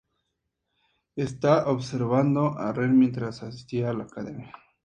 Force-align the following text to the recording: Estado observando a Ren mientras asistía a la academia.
Estado 1.15 1.69
observando 1.69 2.57
a 2.57 2.71
Ren 2.73 2.97
mientras 2.97 3.43
asistía 3.43 3.91
a 3.91 3.93
la 3.93 4.05
academia. 4.05 4.51